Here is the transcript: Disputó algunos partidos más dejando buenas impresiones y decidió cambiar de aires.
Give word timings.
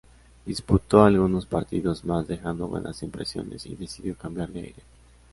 Disputó 0.47 1.03
algunos 1.03 1.45
partidos 1.45 2.03
más 2.05 2.27
dejando 2.27 2.67
buenas 2.67 3.03
impresiones 3.03 3.67
y 3.67 3.75
decidió 3.75 4.17
cambiar 4.17 4.49
de 4.49 4.61
aires. 4.61 4.85